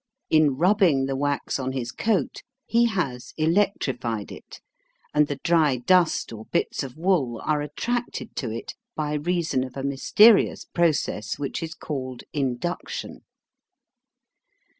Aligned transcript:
In 0.31 0.57
rubbing 0.57 1.05
the 1.05 1.15
wax 1.15 1.59
on 1.59 1.73
his 1.73 1.91
coat 1.91 2.41
he 2.65 2.85
has 2.87 3.35
electrified 3.37 4.31
it, 4.31 4.59
and 5.13 5.27
the 5.27 5.35
dry 5.43 5.77
dust 5.77 6.33
or 6.33 6.45
bits 6.45 6.81
of 6.81 6.97
wool 6.97 7.39
are 7.45 7.61
attracted 7.61 8.35
to 8.37 8.49
it 8.49 8.73
by 8.95 9.13
reason 9.13 9.63
of 9.63 9.77
a 9.77 9.83
mysterious 9.83 10.65
process 10.65 11.37
which 11.37 11.61
is 11.61 11.75
called 11.75 12.23
"induction." 12.33 13.21